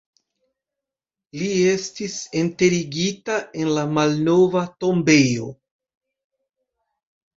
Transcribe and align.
Li 1.41 1.49
estis 1.73 2.15
enterigita 2.41 3.35
en 3.65 3.71
la 3.75 3.83
malnova 3.99 4.65
tombejo. 4.85 5.51